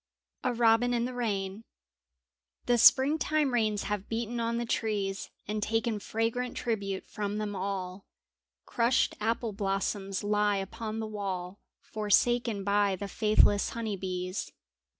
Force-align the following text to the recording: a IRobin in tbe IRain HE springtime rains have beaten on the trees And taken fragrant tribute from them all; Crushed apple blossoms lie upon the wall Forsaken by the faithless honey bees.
a 0.43 0.49
IRobin 0.51 0.95
in 0.95 1.05
tbe 1.05 1.11
IRain 1.13 1.63
HE 2.65 2.77
springtime 2.77 3.53
rains 3.53 3.83
have 3.83 4.09
beaten 4.09 4.39
on 4.39 4.57
the 4.57 4.65
trees 4.65 5.29
And 5.47 5.61
taken 5.61 5.99
fragrant 5.99 6.57
tribute 6.57 7.05
from 7.07 7.37
them 7.37 7.55
all; 7.55 8.07
Crushed 8.65 9.15
apple 9.21 9.53
blossoms 9.53 10.23
lie 10.23 10.57
upon 10.57 10.97
the 11.01 11.05
wall 11.05 11.59
Forsaken 11.81 12.63
by 12.63 12.95
the 12.95 13.07
faithless 13.07 13.69
honey 13.77 13.95
bees. 13.95 14.51